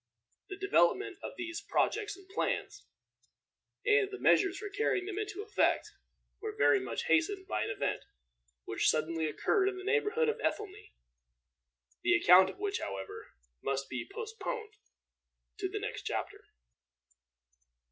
[0.49, 2.87] The development of these projects and plans,
[3.85, 5.91] and the measures for carrying them into effect,
[6.41, 8.01] were very much hastened by an event
[8.65, 10.93] which suddenly occurred in the neighborhood of Ethelney,
[12.01, 13.27] the account of which, however,
[13.61, 14.73] must be postponed
[15.59, 16.45] to the next chapter.